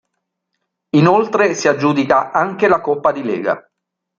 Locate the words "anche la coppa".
2.31-3.11